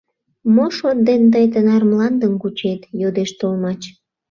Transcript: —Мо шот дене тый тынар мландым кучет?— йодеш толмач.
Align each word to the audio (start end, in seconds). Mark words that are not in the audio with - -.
—Мо 0.55 0.65
шот 0.75 0.97
дене 1.07 1.27
тый 1.33 1.45
тынар 1.53 1.83
мландым 1.89 2.33
кучет?— 2.41 2.81
йодеш 3.01 3.29
толмач. 3.39 3.81